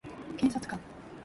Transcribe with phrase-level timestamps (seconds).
[0.35, 0.79] 検察官